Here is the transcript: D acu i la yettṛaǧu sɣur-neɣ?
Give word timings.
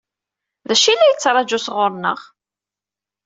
D 0.67 0.69
acu 0.73 0.87
i 0.89 0.95
la 0.95 1.09
yettṛaǧu 1.09 1.59
sɣur-neɣ? 1.65 2.19